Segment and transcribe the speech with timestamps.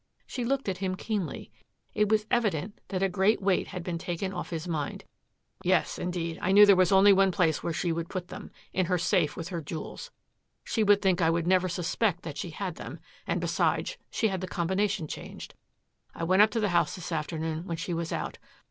[0.25, 1.51] She looked at him keenly.
[1.93, 5.03] It was evident that a great weight had been taken off his mind.
[5.63, 6.39] "Yes indeed.
[6.41, 9.37] I knew there was only one place where she would put them in her safe
[9.37, 10.09] with her jewels.
[10.63, 14.41] She would think I would never suspect that she had them and, besides, she had
[14.41, 15.53] the combination changed.
[16.15, 18.39] I went up to the house this afternoon when she was out.